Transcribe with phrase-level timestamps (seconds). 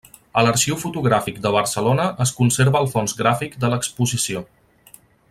[0.39, 4.43] A l'Arxiu Fotogràfic de Barcelona es conserva el fons gràfic de l'exposició.